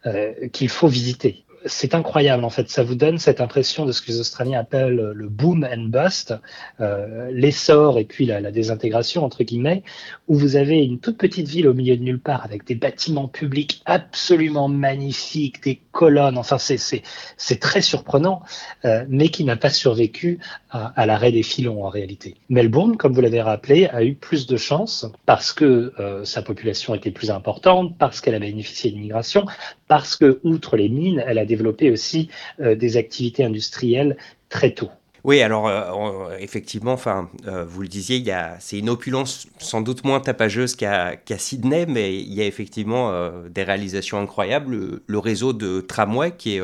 euh, 0.05 0.47
qu'il 0.49 0.69
faut 0.69 0.87
visiter 0.87 1.43
c'est 1.65 1.95
incroyable 1.95 2.43
en 2.43 2.49
fait. 2.49 2.69
Ça 2.69 2.83
vous 2.83 2.95
donne 2.95 3.17
cette 3.17 3.41
impression 3.41 3.85
de 3.85 3.91
ce 3.91 4.01
que 4.01 4.07
les 4.07 4.19
Australiens 4.19 4.59
appellent 4.59 5.11
le 5.13 5.29
boom 5.29 5.67
and 5.69 5.85
bust, 5.89 6.33
euh, 6.79 7.29
l'essor 7.31 7.99
et 7.99 8.05
puis 8.05 8.25
la, 8.25 8.51
désintégration 8.51 9.23
entre 9.23 9.43
guillemets, 9.43 9.83
où 10.27 10.35
vous 10.35 10.55
avez 10.55 10.83
une 10.83 10.99
toute 10.99 11.17
petite 11.17 11.47
ville 11.47 11.67
au 11.67 11.73
milieu 11.73 11.95
de 11.95 12.03
nulle 12.03 12.19
part 12.19 12.43
avec 12.43 12.65
des 12.65 12.75
bâtiments 12.75 13.27
publics 13.27 13.81
absolument 13.85 14.67
magnifiques, 14.67 15.63
des 15.63 15.79
colonnes. 15.91 16.37
Enfin, 16.37 16.57
c'est 16.57 17.59
très 17.59 17.81
surprenant, 17.81 18.41
euh, 18.85 19.05
mais 19.07 19.29
qui 19.29 19.43
n'a 19.43 19.55
pas 19.55 19.69
survécu 19.69 20.39
à, 20.69 20.87
à 20.87 21.05
l'arrêt 21.05 21.31
des 21.31 21.43
filons 21.43 21.85
en 21.85 21.89
réalité. 21.89 22.35
Melbourne, 22.49 22.97
comme 22.97 23.13
vous 23.13 23.21
l'avez 23.21 23.41
rappelé, 23.41 23.87
a 23.87 24.03
eu 24.03 24.15
plus 24.15 24.47
de 24.47 24.57
chance 24.57 25.05
parce 25.25 25.53
que 25.53 25.93
euh, 25.99 26.25
sa 26.25 26.41
population 26.41 26.95
était 26.95 27.11
plus 27.11 27.31
importante, 27.31 27.97
parce 27.97 28.21
qu'elle 28.21 28.35
a 28.35 28.39
bénéficié 28.39 28.91
d'immigration, 28.91 29.45
parce 29.87 30.15
que 30.15 30.39
outre 30.43 30.77
les 30.77 30.89
mines, 30.89 31.23
elle 31.27 31.37
a 31.37 31.45
développer 31.51 31.91
aussi 31.91 32.29
euh, 32.59 32.75
des 32.75 32.97
activités 32.97 33.43
industrielles 33.43 34.17
très 34.49 34.71
tôt. 34.71 34.89
Oui, 35.23 35.41
alors 35.41 35.67
euh, 35.67 36.35
effectivement, 36.39 36.93
enfin, 36.93 37.29
euh, 37.47 37.63
vous 37.63 37.81
le 37.83 37.87
disiez, 37.87 38.23
c'est 38.59 38.79
une 38.79 38.89
opulence 38.89 39.47
sans 39.59 39.81
doute 39.81 40.03
moins 40.03 40.19
tapageuse 40.19 40.75
qu'à, 40.75 41.17
Sydney, 41.37 41.85
mais 41.85 42.15
il 42.15 42.33
y 42.33 42.41
a 42.41 42.45
effectivement 42.45 43.31
des 43.47 43.63
réalisations 43.63 44.19
incroyables. 44.19 44.71
Le, 44.71 45.03
le, 45.05 45.19
réseau 45.19 45.53
de 45.53 45.81
tramway 45.81 46.31
qui 46.35 46.55
est 46.55 46.61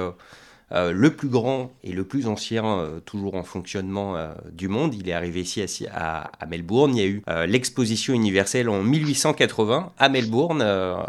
euh, 0.74 0.92
le 0.92 1.12
plus 1.12 1.30
grand 1.30 1.72
et 1.84 1.94
le 1.94 2.04
plus 2.04 2.28
ancien, 2.28 2.66
euh, 2.66 3.00
toujours 3.00 3.36
en 3.36 3.44
fonctionnement 3.44 4.18
euh, 4.18 4.34
du 4.52 4.68
monde. 4.68 4.94
Il 4.96 5.08
est 5.08 5.14
arrivé 5.14 5.42
ici 5.42 5.88
à, 5.90 6.30
à, 6.40 6.46
Melbourne. 6.46 6.96
Il 6.96 7.02
y 7.02 7.06
a 7.06 7.08
eu 7.08 7.24
l'exposition 7.48 8.14
universelle 8.14 8.68
en 8.68 8.84
1880 8.84 9.94
à 9.98 10.10
Melbourne. 10.10 10.62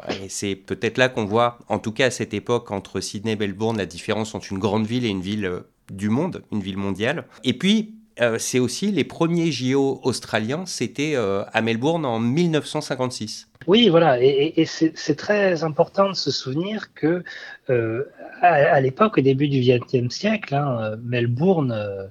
et 0.08 0.28
c'est 0.28 0.54
peut-être 0.54 0.98
là 0.98 1.08
qu'on 1.08 1.24
voit, 1.24 1.58
en 1.68 1.78
tout 1.78 1.92
cas 1.92 2.06
à 2.06 2.10
cette 2.10 2.34
époque, 2.34 2.70
entre 2.70 3.00
Sydney 3.00 3.32
et 3.32 3.36
Melbourne, 3.36 3.76
la 3.76 3.86
différence 3.86 4.34
entre 4.34 4.52
une 4.52 4.58
grande 4.58 4.86
ville 4.86 5.04
et 5.04 5.08
une 5.08 5.22
ville 5.22 5.62
du 5.90 6.08
monde, 6.08 6.42
une 6.52 6.60
ville 6.60 6.76
mondiale. 6.76 7.24
Et 7.44 7.54
puis, 7.54 7.97
c'est 8.38 8.58
aussi 8.58 8.90
les 8.90 9.04
premiers 9.04 9.52
JO 9.52 10.00
australiens, 10.02 10.64
c'était 10.66 11.16
à 11.16 11.60
Melbourne 11.62 12.04
en 12.04 12.18
1956. 12.18 13.48
Oui, 13.68 13.90
voilà, 13.90 14.18
et, 14.22 14.64
c'est 14.64 15.16
très 15.16 15.62
important 15.62 16.08
de 16.08 16.14
se 16.14 16.30
souvenir 16.30 16.94
que 16.94 17.22
euh, 17.68 18.04
à, 18.40 18.80
l'époque, 18.80 19.18
au 19.18 19.20
début 19.20 19.48
du 19.48 19.60
XXe 19.60 20.08
siècle, 20.14 20.54
hein, 20.54 20.96
Melbourne 21.02 21.72
euh, 21.72 22.06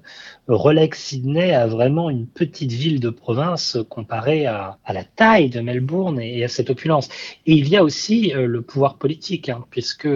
relègue 0.47 0.93
Sydney 0.93 1.53
à 1.53 1.65
vraiment 1.65 2.11
une 2.11 2.27
petite 2.27 2.71
ville 2.71 2.99
de 2.99 3.09
province 3.09 3.77
comparée 3.89 4.45
à, 4.45 4.77
la 4.87 5.03
taille 5.03 5.49
de 5.49 5.61
Melbourne 5.61 6.19
et, 6.19 6.43
à 6.43 6.47
cette 6.47 6.69
opulence. 6.69 7.09
Et 7.47 7.53
il 7.53 7.67
y 7.69 7.77
a 7.77 7.83
aussi 7.83 8.35
euh, 8.35 8.45
le 8.45 8.61
pouvoir 8.61 8.97
politique, 8.97 9.49
hein, 9.49 9.65
puisque 9.71 10.09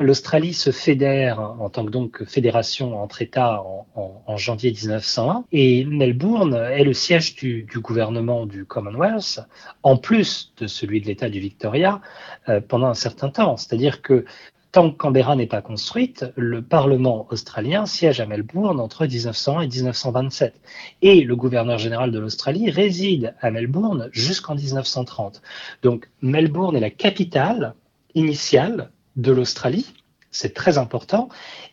L'Australie 0.00 0.54
se 0.54 0.72
fédère 0.72 1.38
en 1.38 1.70
tant 1.70 1.86
que 2.08 2.24
fédération 2.24 3.00
entre 3.00 3.22
États 3.22 3.62
en, 3.94 4.36
janvier 4.36 4.72
1901 4.72 5.44
et 5.52 5.84
Melbourne 5.84 6.54
est 6.54 6.82
le 6.82 6.92
siège 6.92 7.36
du, 7.36 7.64
gouvernement 7.76 8.44
du 8.44 8.64
Commonwealth 8.64 9.40
en 9.84 9.96
plus 9.96 10.52
de 10.56 10.66
celui 10.66 11.00
de 11.00 11.06
l'État 11.06 11.28
du 11.28 11.38
Victoria 11.38 12.00
euh, 12.48 12.60
pendant 12.60 12.88
un 12.88 12.94
certain 12.94 13.28
temps. 13.28 13.56
C'est-à-dire 13.56 14.02
que 14.02 14.24
tant 14.72 14.90
que 14.90 14.96
Canberra 14.96 15.36
n'est 15.36 15.46
pas 15.46 15.62
construite, 15.62 16.26
le 16.34 16.60
Parlement 16.60 17.28
australien 17.30 17.86
siège 17.86 18.20
à 18.20 18.26
Melbourne 18.26 18.80
entre 18.80 19.06
1901 19.06 19.60
et 19.60 19.68
1927. 19.68 20.60
Et 21.02 21.20
le 21.20 21.36
gouverneur 21.36 21.78
général 21.78 22.10
de 22.10 22.18
l'Australie 22.18 22.68
réside 22.68 23.36
à 23.40 23.52
Melbourne 23.52 24.08
jusqu'en 24.10 24.56
1930. 24.56 25.40
Donc 25.84 26.10
Melbourne 26.20 26.74
est 26.74 26.80
la 26.80 26.90
capitale 26.90 27.74
initiale 28.16 28.90
de 29.16 29.32
l'Australie. 29.32 29.86
C'est 30.30 30.52
très 30.52 30.78
important. 30.78 31.28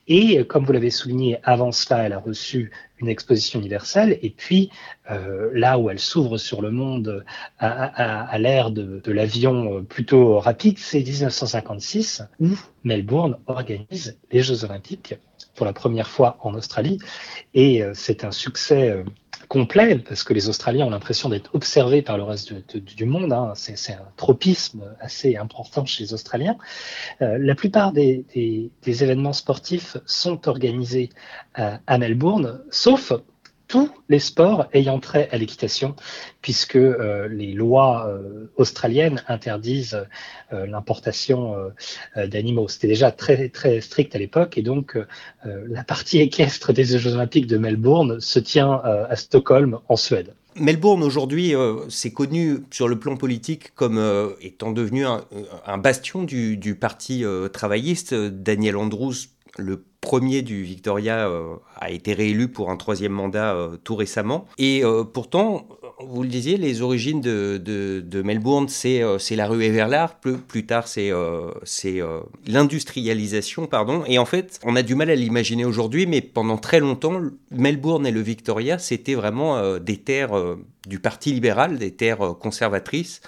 Et 0.08 0.46
comme 0.46 0.66
vous 0.66 0.72
l'avez 0.72 0.92
souligné, 0.92 1.40
avant 1.44 1.72
cela, 1.72 2.04
elle 2.04 2.14
a 2.14 2.20
reçu 2.20 2.72
une 3.00 3.08
exposition 3.08 3.60
universelle. 3.60 4.20
Et 4.22 4.30
puis, 4.30 4.70
euh, 5.10 5.50
là 5.54 5.80
où 5.80 5.90
elle 5.90 5.98
s'ouvre 5.98 6.38
sur 6.38 6.62
le 6.62 6.70
monde 6.70 7.26
à, 7.58 8.38
l'ère 8.38 8.70
de, 8.70 9.02
de 9.04 9.12
l'avion 9.12 9.84
plutôt 9.84 10.38
rapide, 10.40 10.78
c'est 10.78 11.02
1956, 11.02 12.24
où 12.40 12.50
Melbourne 12.84 13.38
organise 13.48 14.20
les 14.32 14.44
Jeux 14.44 14.64
olympiques 14.64 15.16
pour 15.56 15.66
la 15.66 15.74
première 15.74 16.10
fois 16.10 16.38
en 16.42 16.54
Australie. 16.54 17.00
Et 17.54 17.84
euh, 17.84 17.92
c'est 17.94 18.24
un 18.24 18.32
succès 18.32 18.90
euh, 18.90 19.04
complet, 19.48 19.98
parce 19.98 20.24
que 20.24 20.34
les 20.34 20.50
Australiens 20.50 20.86
ont 20.86 20.92
l'impression 20.92 21.30
d'être 21.30 21.54
observés 21.54 22.02
par 22.02 22.18
le 22.18 22.24
reste 22.24 22.54
du 22.78 23.06
monde. 23.06 23.34
Hein. 23.34 23.54
C'est 23.56 23.94
un 23.94 24.08
tropisme 24.16 24.84
assez 25.00 25.36
important 25.36 25.86
chez 25.86 26.04
les 26.04 26.14
Australiens. 26.14 26.58
Euh, 27.22 27.38
la 27.40 27.56
plupart 27.56 27.92
des, 27.92 28.26
événements 28.86 29.34
sportifs 29.34 29.98
sont 30.06 30.48
organisés 30.48 31.10
à 31.56 31.98
Melbourne, 31.98 32.62
sauf 32.70 33.12
tous 33.72 33.90
les 34.10 34.20
sports 34.20 34.68
ayant 34.74 35.00
trait 35.00 35.30
à 35.32 35.38
l'équitation, 35.38 35.96
puisque 36.42 36.76
euh, 36.76 37.30
les 37.30 37.54
lois 37.54 38.06
euh, 38.10 38.52
australiennes 38.58 39.24
interdisent 39.30 40.06
euh, 40.52 40.66
l'importation 40.68 41.56
d'animaux. 42.18 42.68
C'était 42.68 42.90
déjà 42.90 43.12
très 43.12 43.48
très 43.48 43.80
strict 43.80 44.14
à 44.14 44.20
l'époque, 44.20 44.58
et 44.58 44.62
donc 44.62 44.98
la 45.46 45.84
partie 45.86 46.20
équestre 46.20 46.74
des 46.74 46.84
Jeux 46.84 47.14
Olympiques 47.14 47.48
de 47.48 47.58
Melbourne 47.58 48.20
se 48.20 48.40
tient 48.40 48.74
à 48.84 49.16
Stockholm, 49.16 49.80
en 49.88 49.96
Suède. 49.96 50.34
Melbourne 50.56 51.04
aujourd'hui, 51.04 51.54
c'est 51.88 52.12
connu 52.12 52.64
sur 52.72 52.90
le 52.90 53.00
plan 53.00 53.16
politique 53.16 53.74
comme 53.76 54.34
étant 54.42 54.72
devenu 54.72 55.06
un, 55.06 55.78
bastion 55.78 56.24
du 56.24 56.76
parti 56.76 57.24
travailliste. 57.54 58.14
Daniel 58.14 58.76
Andrews, 58.76 59.14
le 59.58 59.86
premier 60.12 60.42
du 60.42 60.64
Victoria 60.64 61.30
euh, 61.30 61.56
a 61.80 61.90
été 61.90 62.12
réélu 62.12 62.50
pour 62.50 62.70
un 62.70 62.76
troisième 62.76 63.14
mandat 63.14 63.56
euh, 63.56 63.78
tout 63.82 63.96
récemment. 63.96 64.46
Et 64.58 64.84
euh, 64.84 65.06
pourtant, 65.06 65.70
vous 66.02 66.24
le 66.24 66.28
disiez, 66.28 66.58
les 66.58 66.82
origines 66.82 67.22
de, 67.22 68.22
Melbourne, 68.22 68.68
c'est 68.68 69.00
la 69.32 69.48
rue 69.48 69.64
Everard, 69.64 70.20
plus, 70.20 70.38
plus 70.38 70.66
tard 70.66 70.90
c'est 70.90 71.12
l'industrialisation, 72.46 73.68
pardon. 73.68 74.04
Et 74.06 74.18
en 74.18 74.26
fait, 74.26 74.60
on 74.66 74.76
a 74.76 74.82
du 74.82 74.96
mal 74.96 75.10
à 75.10 75.16
l'imaginer 75.16 75.64
aujourd'hui, 75.64 76.08
mais 76.08 76.20
pendant 76.20 76.58
très 76.58 76.82
longtemps, 76.82 77.22
Melbourne 77.50 78.06
et 78.06 78.12
le 78.12 78.22
Victoria, 78.22 78.80
c'était 78.80 79.16
vraiment 79.16 79.78
des 79.80 79.98
terres 79.98 80.34
du 80.88 81.00
Parti 81.00 81.32
libéral, 81.32 81.78
des 81.78 81.92
terres 81.92 82.36
conservatrices. 82.38 83.22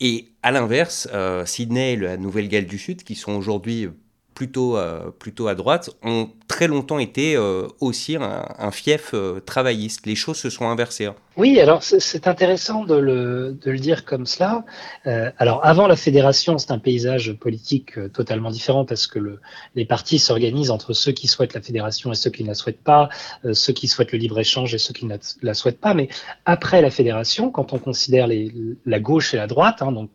Et 0.00 0.30
à 0.42 0.50
l'inverse, 0.50 1.08
Sydney 1.44 1.92
et 1.92 1.96
la 1.96 2.16
Nouvelle-Galles 2.16 2.66
du 2.66 2.78
Sud, 2.78 3.04
qui 3.04 3.14
sont 3.14 3.34
aujourd'hui 3.34 3.88
plutôt, 4.38 4.76
euh, 4.76 5.10
plutôt 5.18 5.48
à 5.48 5.56
droite, 5.56 5.90
ont 6.04 6.30
très 6.46 6.68
longtemps 6.68 7.00
été 7.00 7.34
euh, 7.34 7.66
aussi 7.80 8.16
un, 8.16 8.70
fief 8.70 9.10
euh, 9.12 9.40
travailliste. 9.40 10.06
Les 10.06 10.14
choses 10.14 10.36
se 10.36 10.48
sont 10.48 10.68
inversées. 10.68 11.06
Hein. 11.06 11.16
Oui, 11.36 11.58
alors 11.58 11.82
c'est 11.82 12.28
intéressant 12.28 12.84
de 12.84 12.94
le, 12.94 13.58
de 13.60 13.72
le, 13.72 13.78
dire 13.80 14.04
comme 14.04 14.26
cela. 14.26 14.64
alors 15.04 15.64
avant 15.64 15.88
la 15.88 15.96
fédération, 15.96 16.56
c'est 16.58 16.70
un 16.70 16.78
paysage 16.78 17.32
politique 17.32 17.98
totalement 18.12 18.50
différent 18.50 18.84
parce 18.84 19.08
que 19.08 19.18
le, 19.18 19.40
les 19.74 19.84
partis 19.84 20.20
s'organisent 20.20 20.70
entre 20.70 20.92
ceux 20.92 21.12
qui 21.12 21.26
souhaitent 21.26 21.54
la 21.54 21.60
fédération 21.60 22.12
et 22.12 22.14
ceux 22.14 22.30
qui 22.30 22.44
ne 22.44 22.48
la 22.48 22.54
souhaitent 22.54 22.82
pas, 22.82 23.08
ceux 23.52 23.72
qui 23.72 23.88
souhaitent 23.88 24.12
le 24.12 24.18
libre-échange 24.18 24.72
et 24.74 24.78
ceux 24.78 24.94
qui 24.94 25.06
ne 25.06 25.16
la, 25.42 25.54
souhaitent 25.54 25.80
pas. 25.80 25.94
Mais 25.94 26.08
après 26.44 26.80
la 26.80 26.90
fédération, 26.90 27.50
quand 27.50 27.72
on 27.72 27.78
considère 27.78 28.28
la 28.28 29.00
gauche 29.00 29.34
et 29.34 29.36
la 29.36 29.48
droite, 29.48 29.80
hein, 29.80 29.92
donc 29.92 30.10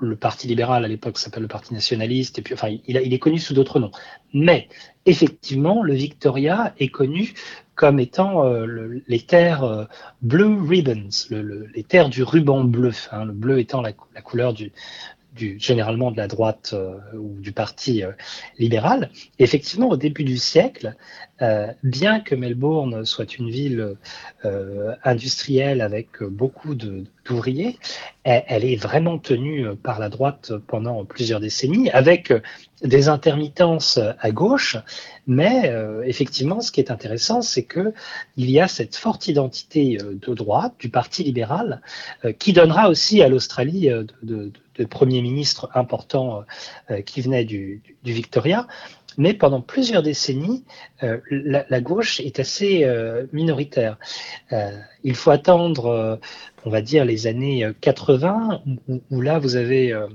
le 0.00 0.16
Parti 0.16 0.46
libéral 0.46 0.84
à 0.84 0.88
l'époque 0.88 1.18
s'appelle 1.18 1.42
le 1.42 1.48
Parti 1.48 1.74
nationaliste, 1.74 2.38
et 2.38 2.42
puis 2.42 2.54
enfin, 2.54 2.68
il, 2.86 2.96
est 2.96 3.18
connu 3.18 3.38
sous 3.38 3.54
d'autres 3.54 3.80
noms. 3.80 3.90
Mais 4.34 4.68
effectivement, 5.06 5.82
le 5.82 5.94
Victoria 5.94 6.74
est 6.78 6.88
connu 6.88 7.34
comme 7.74 8.00
étant 8.00 8.44
euh, 8.44 9.02
les 9.06 9.20
terres 9.20 9.64
euh, 9.64 9.84
blue 10.22 10.60
ribbons, 10.66 11.08
le, 11.30 11.66
les 11.74 11.82
terres 11.82 12.08
du 12.08 12.22
ruban 12.22 12.64
bleu, 12.64 12.92
hein, 13.12 13.26
le 13.26 13.32
bleu 13.32 13.58
étant 13.58 13.82
la 13.82 13.92
couleur 14.22 14.54
du, 14.54 14.72
généralement 15.58 16.10
de 16.10 16.16
la 16.16 16.28
droite 16.28 16.70
euh, 16.72 16.96
ou 17.14 17.38
du 17.40 17.52
parti 17.52 18.02
libéral. 18.58 19.10
effectivement, 19.38 19.88
au 19.88 19.96
début 19.96 20.24
du 20.24 20.36
siècle, 20.36 20.94
bien 21.82 22.20
que 22.20 22.34
Melbourne 22.34 23.04
soit 23.04 23.36
une 23.36 23.50
ville 23.50 23.96
industrielle 25.04 25.82
avec 25.82 26.22
beaucoup 26.22 26.74
d'ouvriers, 26.74 27.78
elle, 28.24 28.64
est 28.64 28.76
vraiment 28.76 29.18
tenue 29.18 29.66
par 29.76 29.98
la 29.98 30.08
droite 30.08 30.52
pendant 30.66 31.04
plusieurs 31.04 31.40
décennies, 31.40 31.90
avec 31.90 32.32
des 32.82 33.08
intermittences 33.08 33.98
à 33.98 34.30
gauche, 34.30 34.76
mais 35.26 35.70
euh, 35.70 36.02
effectivement, 36.04 36.60
ce 36.60 36.70
qui 36.70 36.80
est 36.80 36.90
intéressant, 36.90 37.42
c'est 37.42 37.64
que 37.64 37.92
il 38.36 38.50
y 38.50 38.60
a 38.60 38.68
cette 38.68 38.96
forte 38.96 39.28
identité 39.28 39.98
euh, 40.00 40.14
de 40.14 40.34
droite 40.34 40.74
du 40.78 40.88
Parti 40.88 41.24
libéral 41.24 41.80
euh, 42.24 42.32
qui 42.32 42.52
donnera 42.52 42.88
aussi 42.88 43.22
à 43.22 43.28
l'Australie 43.28 43.88
de, 44.22 44.52
de, 44.78 44.84
premiers 44.84 45.22
ministres 45.22 45.68
importants 45.74 46.44
qui 47.04 47.20
venaient 47.20 47.44
du, 47.44 47.82
Victoria. 48.04 48.66
Mais 49.18 49.32
pendant 49.32 49.62
plusieurs 49.62 50.02
décennies, 50.02 50.64
la, 51.00 51.64
la, 51.68 51.80
gauche 51.80 52.20
est 52.20 52.38
assez 52.38 52.86
minoritaire. 53.32 53.98
il 55.04 55.14
faut 55.14 55.30
attendre 55.30 56.18
on 56.66 56.70
va 56.70 56.82
dire, 56.82 57.04
les 57.04 57.28
années 57.28 57.64
80, 57.80 58.60
euh, 58.90 58.98
où, 59.10 59.20
là, 59.20 59.38
vous 59.38 59.54
avez 59.54 59.92
euh, 59.92 60.08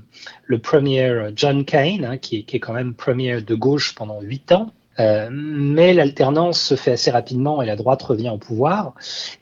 le 0.44 0.58
premier 0.58 1.04
euh, 1.04 1.32
John 1.34 1.64
Kane, 1.64 2.04
hein, 2.04 2.18
qui, 2.18 2.44
est 2.46 2.60
quand 2.60 2.74
même 2.74 2.94
premier 2.94 3.40
de 3.40 3.54
gauche 3.54 3.94
pendant 3.94 4.20
huit 4.20 4.52
ans. 4.52 4.70
Mais 4.98 5.94
l'alternance 5.94 6.60
se 6.60 6.74
fait 6.76 6.92
assez 6.92 7.10
rapidement 7.10 7.62
et 7.62 7.66
la 7.66 7.76
droite 7.76 8.02
revient 8.02 8.30
au 8.30 8.38
pouvoir. 8.38 8.94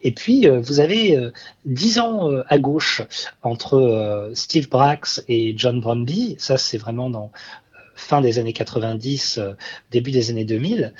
Et 0.03 0.13
puis, 0.13 0.47
vous 0.47 0.81
avez 0.81 1.19
dix 1.65 1.99
ans 1.99 2.31
à 2.49 2.59
gauche 2.59 3.03
entre 3.43 4.31
Steve 4.35 4.69
Brax 4.69 5.25
et 5.29 5.55
John 5.57 5.81
Bromby. 5.81 6.37
Ça, 6.39 6.57
c'est 6.57 6.79
vraiment 6.79 7.11
dans 7.11 7.33
fin 7.95 8.21
des 8.21 8.39
années 8.39 8.53
90, 8.53 9.41
début 9.91 10.11
des 10.11 10.31
années 10.31 10.45
2000. 10.45 10.95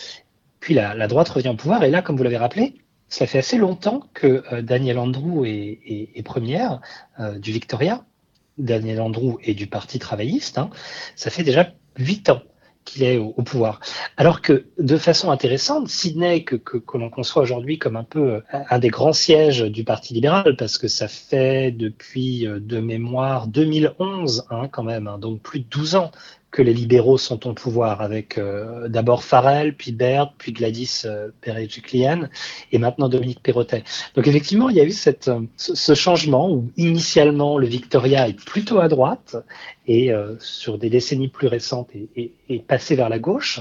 Puis 0.59 0.75
la, 0.75 0.95
la 0.95 1.07
droite 1.07 1.29
revient 1.29 1.49
au 1.49 1.57
pouvoir. 1.57 1.85
Et 1.85 1.91
là, 1.91 2.03
comme 2.03 2.17
vous 2.17 2.25
l'avez 2.25 2.37
rappelé, 2.37 2.75
ça 3.11 3.27
fait 3.27 3.39
assez 3.39 3.59
longtemps 3.59 4.09
que 4.15 4.45
euh, 4.53 4.63
Daniel 4.63 4.99
Andrew 4.99 5.45
est, 5.45 6.23
première 6.25 6.81
euh, 7.19 7.39
du 7.39 7.53
Victoria. 7.53 8.05
Daniel 8.57 9.01
Andrew 9.01 9.39
est 9.43 9.55
du 9.55 9.67
Parti 9.67 9.99
travailliste. 9.99 10.59
Hein. 10.59 10.71
Ça 11.17 11.31
fait 11.31 11.43
déjà 11.43 11.73
huit 11.99 12.31
ans 12.31 12.43
qu'il 12.85 13.03
est 13.05 13.19
au, 13.19 13.33
pouvoir. 13.43 13.81
Alors 14.17 14.41
que, 14.41 14.67
de 14.79 14.97
façon 14.97 15.31
intéressante, 15.31 15.89
Sydney, 15.89 16.45
que, 16.45 16.57
l'on 16.95 17.11
conçoit 17.11 17.43
aujourd'hui 17.43 17.79
comme 17.79 17.97
un 17.97 18.05
peu 18.05 18.35
euh, 18.35 18.41
un 18.53 18.79
des 18.79 18.89
grands 18.89 19.13
sièges 19.13 19.63
du 19.63 19.85
Parti 19.85 20.15
libéral, 20.15 20.57
parce 20.57 20.79
que 20.79 20.89
ça 20.89 21.09
fait 21.09 21.71
depuis 21.71 22.47
de 22.47 22.81
mémoire 22.81 23.47
2011, 23.47 24.47
hein, 24.51 24.69
quand 24.69 24.83
même, 24.83 25.07
hein, 25.07 25.19
donc 25.19 25.41
plus 25.41 25.61
de 25.61 25.67
12 25.71 25.97
ans 25.97 26.11
que 26.51 26.63
les 26.63 26.75
libéraux 26.75 27.19
sont 27.19 27.47
au 27.47 27.53
pouvoir, 27.53 28.01
avec 28.01 28.37
euh, 28.37 28.89
d'abord 28.89 29.23
Farrell, 29.23 29.75
puis 29.75 29.93
Baird, 29.93 30.33
puis 30.37 30.53
Gladys 30.53 31.03
euh, 31.05 31.31
et 32.73 32.79
maintenant 32.79 33.09
Dominique 33.09 33.43
Perrottet. 33.43 33.85
Donc 34.15 34.27
effectivement, 34.27 34.69
il 34.69 34.77
y 34.77 34.81
a 34.81 34.85
eu 34.85 34.91
cette, 34.91 35.29
euh, 35.29 35.43
ce 35.57 35.95
changement 35.95 36.51
où 36.51 36.71
initialement 36.77 37.57
le 37.57 37.67
Victoria 37.67 38.29
est 38.29 38.45
plutôt 38.45 38.81
à 38.81 38.89
droite 38.89 39.37
et 39.87 40.13
euh, 40.13 40.37
sur 40.41 40.79
des 40.79 40.91
décennies 40.91 41.29
plus 41.29 41.47
récentes 41.47 41.91
est, 41.95 42.33
est, 42.49 42.67
passé 42.67 42.97
vers 42.97 43.09
la 43.09 43.19
gauche. 43.19 43.61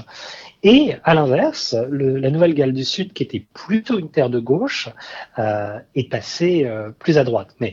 Et 0.62 0.94
à 1.04 1.14
l'inverse, 1.14 1.74
la 1.90 2.30
Nouvelle-Galles 2.30 2.74
du 2.74 2.84
Sud, 2.84 3.12
qui 3.12 3.22
était 3.22 3.44
plutôt 3.54 3.98
une 3.98 4.10
terre 4.10 4.28
de 4.28 4.38
gauche, 4.38 4.90
est 5.38 6.10
passée 6.10 6.70
plus 6.98 7.16
à 7.16 7.24
droite. 7.24 7.56
Mais 7.60 7.72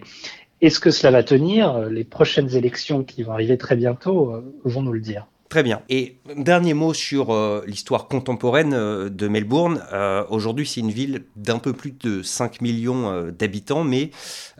est-ce 0.62 0.80
que 0.80 0.92
cela 0.92 1.12
va 1.12 1.24
tenir 1.24 1.82
Les 1.90 2.04
prochaines 2.04 2.56
élections 2.56 3.04
qui 3.04 3.24
vont 3.24 3.34
arriver 3.34 3.58
très 3.58 3.76
bientôt 3.76 4.32
euh, 4.32 4.42
vont 4.64 4.82
nous 4.82 4.94
le 4.94 5.00
dire. 5.00 5.28
Très 5.50 5.64
bien. 5.64 5.82
Et 5.88 6.18
dernier 6.36 6.74
mot 6.74 6.94
sur 6.94 7.34
euh, 7.34 7.64
l'histoire 7.68 8.10
contemporaine 8.10 8.74
euh, 8.74 9.10
de 9.10 9.28
Melbourne. 9.30 9.82
Aujourd'hui, 10.30 10.66
c'est 10.66 10.82
une 10.82 10.92
ville 10.92 11.26
d'un 11.36 11.60
peu 11.60 11.74
plus 11.74 11.92
de 11.92 12.22
5 12.22 12.60
millions 12.62 13.32
d'habitants, 13.32 13.84
mais 13.84 14.12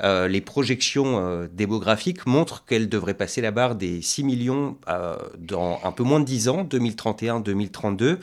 les 0.04 0.42
projections 0.42 1.48
démographiques 1.52 2.26
montrent 2.26 2.64
qu'elle 2.66 2.88
devrait 2.88 3.16
passer 3.16 3.42
la 3.42 3.52
barre 3.52 3.76
des 3.76 4.02
6 4.02 4.24
millions 4.24 4.78
dans 5.38 5.80
un 5.84 5.92
peu 5.92 6.04
moins 6.04 6.20
de 6.20 6.26
10 6.26 6.50
ans, 6.50 6.64
2031-2032 6.64 8.18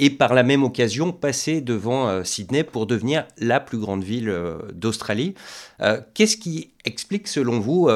et 0.00 0.08
par 0.08 0.32
la 0.32 0.42
même 0.42 0.64
occasion 0.64 1.12
passer 1.12 1.60
devant 1.60 2.08
euh, 2.08 2.24
Sydney 2.24 2.64
pour 2.64 2.86
devenir 2.86 3.26
la 3.38 3.60
plus 3.60 3.78
grande 3.78 4.02
ville 4.02 4.30
euh, 4.30 4.58
d'Australie. 4.72 5.34
Euh, 5.82 6.00
qu'est-ce 6.14 6.38
qui 6.38 6.70
explique 6.86 7.28
selon 7.28 7.60
vous 7.60 7.90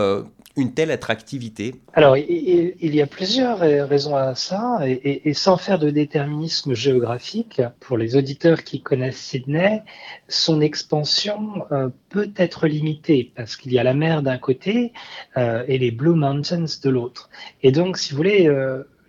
une 0.57 0.75
telle 0.75 0.91
attractivité? 0.91 1.75
Alors, 1.95 2.19
il, 2.19 2.95
y 2.95 3.01
a 3.01 3.07
plusieurs 3.07 3.61
raisons 3.61 4.15
à 4.15 4.35
ça, 4.35 4.81
et, 4.85 5.33
sans 5.33 5.57
faire 5.57 5.79
de 5.79 5.89
déterminisme 5.89 6.75
géographique, 6.75 7.63
pour 7.81 7.97
les 7.97 8.15
auditeurs 8.15 8.63
qui 8.63 8.83
connaissent 8.83 9.17
Sydney, 9.17 9.83
son 10.29 10.61
expansion 10.61 11.65
peut 12.11 12.31
être 12.37 12.67
limitée, 12.67 13.33
parce 13.35 13.57
qu'il 13.57 13.73
y 13.73 13.79
a 13.79 13.83
la 13.83 13.95
mer 13.95 14.23
d'un 14.23 14.37
côté 14.37 14.93
et 15.37 15.79
les 15.79 15.91
Blue 15.91 16.15
Mountains 16.15 16.67
de 16.83 16.91
l'autre. 16.91 17.31
Et 17.63 17.73
donc, 17.73 17.97
si 17.97 18.11
vous 18.11 18.19
voulez, 18.19 18.49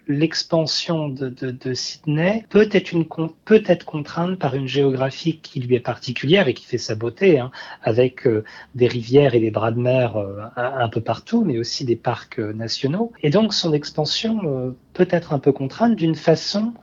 l'expansion 0.07 1.09
de, 1.09 1.73
Sydney 1.73 2.45
peut 2.49 2.69
être, 2.71 3.85
contrainte 3.85 4.39
par 4.39 4.55
une 4.55 4.67
géographie 4.67 5.39
qui 5.39 5.59
lui 5.59 5.75
est 5.75 5.79
particulière 5.79 6.47
et 6.47 6.53
qui 6.53 6.65
fait 6.65 6.77
sa 6.77 6.95
beauté, 6.95 7.39
hein, 7.39 7.51
avec 7.81 8.27
euh, 8.27 8.43
des 8.75 8.87
rivières 8.87 9.35
et 9.35 9.39
des 9.39 9.51
bras 9.51 9.71
de 9.71 9.79
mer 9.79 10.17
euh, 10.17 10.41
un, 10.55 10.89
peu 10.89 11.01
partout, 11.01 11.43
mais 11.43 11.57
aussi 11.57 11.85
des 11.85 11.95
parcs 11.95 12.39
euh, 12.39 12.53
nationaux. 12.53 13.11
Et 13.23 13.29
donc 13.29 13.53
son 13.53 13.73
expansion 13.73 14.75
peut 14.93 15.07
être 15.09 15.33
un 15.33 15.39
peu 15.39 15.51
contrainte 15.51 15.95
d'une 15.95 16.15
façon 16.15 16.73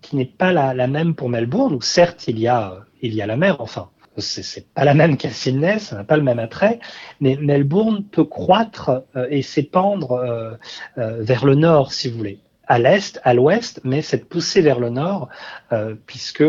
qui 0.00 0.14
n'est 0.14 0.24
pas 0.24 0.52
la, 0.52 0.74
la, 0.74 0.86
même 0.86 1.14
pour 1.14 1.28
Melbourne, 1.28 1.74
où 1.74 1.80
certes 1.80 2.28
il 2.28 2.38
y 2.38 2.46
a 2.46 2.86
la 3.02 3.36
mer, 3.36 3.60
enfin 3.60 3.90
c'est 4.20 4.66
pas 4.74 4.84
la 4.84 4.94
même 4.94 5.16
qu'à 5.16 5.30
Sydney, 5.30 5.78
ça 5.78 5.96
n'a 5.96 6.04
pas 6.04 6.16
le 6.16 6.22
même 6.22 6.38
attrait, 6.38 6.78
mais 7.20 7.36
Melbourne 7.36 8.04
peut 8.04 8.24
croître 8.24 9.04
euh, 9.16 9.26
et 9.30 9.42
s'épandre 9.42 10.12
euh, 10.12 10.52
euh, 10.98 11.22
vers 11.22 11.44
le 11.44 11.54
nord, 11.54 11.92
si 11.92 12.08
vous 12.08 12.18
voulez 12.18 12.40
à 12.70 12.78
l'est, 12.78 13.20
à 13.24 13.34
l'ouest, 13.34 13.80
mais 13.82 14.00
cette 14.00 14.28
poussée 14.28 14.60
vers 14.60 14.78
le 14.78 14.90
nord, 14.90 15.28
euh, 15.72 15.96
puisque 16.06 16.44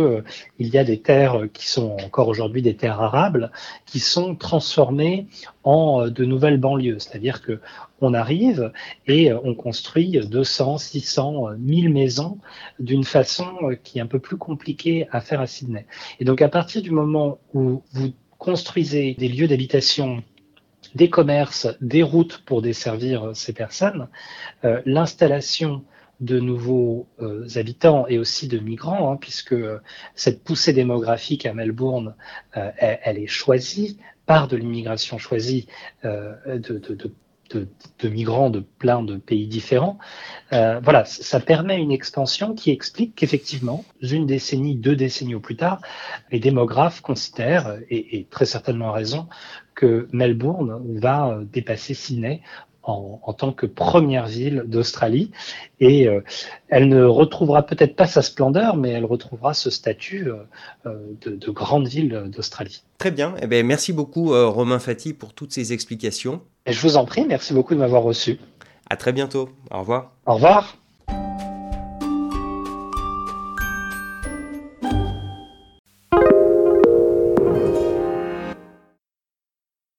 il 0.60 0.68
y 0.68 0.78
a 0.78 0.84
des 0.84 1.02
terres 1.02 1.48
qui 1.52 1.68
sont 1.68 1.98
encore 2.06 2.28
aujourd'hui 2.28 2.62
des 2.62 2.76
terres 2.76 3.02
arables, 3.02 3.52
qui 3.88 4.00
sont 4.00 4.36
transformées 4.36 5.26
en 5.64 6.10
de 6.10 6.24
nouvelles 6.24 6.60
banlieues. 6.60 7.00
C'est-à-dire 7.00 7.42
que 7.42 7.60
on 8.02 8.14
arrive 8.14 8.72
et 9.08 9.34
on 9.34 9.56
construit 9.56 10.20
200, 10.20 10.78
600, 10.78 11.58
1000 11.58 11.90
maisons 11.90 12.38
d'une 12.80 13.04
façon 13.04 13.56
qui 13.84 13.98
est 13.98 14.02
un 14.04 14.06
peu 14.06 14.20
plus 14.20 14.38
compliquée 14.38 15.08
à 15.12 15.22
faire 15.22 15.42
à 15.42 15.48
Sydney. 15.48 15.88
Et 16.20 16.24
donc 16.24 16.44
à 16.44 16.50
partir 16.50 16.84
du 16.84 16.92
moment 16.92 17.40
où 17.56 17.82
vous 17.94 18.14
construisez 18.38 19.16
des 19.16 19.28
lieux 19.28 19.48
d'habitation 19.48 20.24
des 20.94 21.10
commerces, 21.10 21.68
des 21.82 22.04
routes 22.04 22.44
pour 22.46 22.62
desservir 22.62 23.32
ces 23.34 23.54
personnes, 23.54 24.08
euh, 24.66 24.82
l'installation 24.86 25.84
de 26.22 26.40
nouveaux 26.40 27.08
euh, 27.20 27.48
habitants 27.56 28.08
et 28.08 28.20
aussi 28.20 28.48
de 28.48 28.60
migrants, 28.60 29.12
hein, 29.12 29.18
puisque 29.20 29.56
cette 30.16 30.44
poussée 30.44 30.72
démographique 30.72 31.46
à 31.46 31.54
Melbourne, 31.54 32.16
euh, 32.56 32.72
elle, 32.78 33.18
est 33.18 33.28
choisie 33.28 33.98
par 34.28 34.48
de 34.48 34.56
l'immigration 34.56 35.18
choisie 35.18 35.68
euh, 36.06 36.36
de, 36.46 36.78
de, 36.78 37.68
de 38.00 38.08
migrants 38.08 38.50
de 38.50 38.62
plein 38.62 39.04
de 39.04 39.18
pays 39.18 39.46
différents. 39.46 39.98
voilà, 40.52 41.04
ça 41.04 41.42
permet 41.42 41.82
une 41.82 41.92
expansion 41.92 42.56
qui 42.56 42.72
explique 42.72 43.14
qu'effectivement, 43.16 43.84
une 44.02 44.26
décennie, 44.26 44.76
deux 44.76 44.96
décennies 44.96 45.36
au 45.36 45.42
plus 45.42 45.58
tard, 45.58 45.82
les 46.32 46.40
démographes 46.40 47.02
considèrent, 47.02 47.78
et, 47.90 48.20
et 48.20 48.24
très 48.24 48.46
certainement 48.46 48.90
à 48.90 48.94
raison, 48.94 49.28
que 49.76 50.08
Melbourne 50.14 50.82
va 51.02 51.40
dépasser 51.52 51.94
Sydney 51.94 52.42
en, 52.84 53.34
tant 53.34 53.52
que 53.52 53.66
première 53.66 54.28
ville 54.28 54.64
d'Australie. 54.66 55.32
Et 55.80 56.08
euh, 56.08 56.22
elle 56.68 56.88
ne 56.90 57.04
retrouvera 57.04 57.66
peut-être 57.66 57.96
pas 57.96 58.08
sa 58.08 58.22
splendeur, 58.22 58.76
mais 58.78 58.90
elle 58.90 59.06
retrouvera 59.06 59.54
ce 59.54 59.70
statut 59.70 60.30
euh, 60.30 60.38
euh, 60.86 60.98
de, 61.26 61.52
grande 61.52 61.88
ville 61.88 62.24
d'Australie. 62.28 62.84
Très 62.98 63.12
bien. 63.12 63.36
Eh 63.42 63.48
bien. 63.48 63.64
Merci 63.64 63.94
beaucoup, 63.94 64.30
Romain 64.30 64.80
Fati, 64.80 65.14
pour 65.14 65.34
toutes 65.34 65.54
ces 65.54 65.74
explications. 65.74 66.42
Et 66.66 66.74
je 66.74 66.82
vous 66.82 66.98
en 66.98 67.06
prie, 67.06 67.26
merci 67.28 67.54
beaucoup 67.54 67.74
de 67.74 67.80
m'avoir 67.80 68.04
reçu. 68.04 68.40
À 68.90 68.98
très 68.98 69.14
bientôt. 69.14 69.50
Au 69.72 69.80
revoir. 69.80 70.12
Au 70.26 70.34
revoir. 70.36 70.81